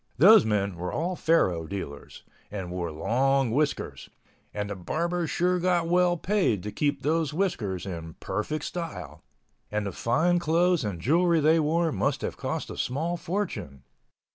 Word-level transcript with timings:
Those 0.17 0.45
men 0.47 0.77
were 0.77 0.91
all 0.91 1.15
faro 1.15 1.67
dealers—and 1.67 2.71
wore 2.71 2.91
long 2.91 3.51
whiskers... 3.51 4.09
and 4.51 4.71
the 4.71 4.75
barbers 4.75 5.29
sure 5.29 5.59
got 5.59 5.87
well 5.87 6.17
paid 6.17 6.63
to 6.63 6.71
keep 6.71 7.03
those 7.03 7.35
whiskers 7.35 7.85
in 7.85 8.15
perfect 8.15 8.65
style—and 8.65 9.85
the 9.85 9.91
fine 9.91 10.39
clothes 10.39 10.83
and 10.83 10.99
jewelry 10.99 11.39
they 11.39 11.59
wore 11.59 11.91
must 11.91 12.21
have 12.21 12.35
cost 12.35 12.71
a 12.71 12.77
small 12.77 13.15
fortune. 13.15 13.83